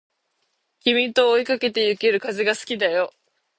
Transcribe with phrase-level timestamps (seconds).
[0.79, 3.13] 君と追いかけてゆける風が好きだよ